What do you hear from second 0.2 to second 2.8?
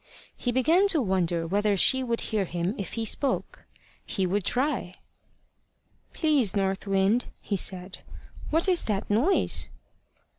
He began to wonder whether she would hear him